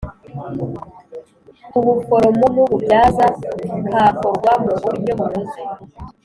[1.69, 3.25] K Ubuforomo N Ububyaza
[3.89, 5.61] Kakorwa Mu Buryo Bunoze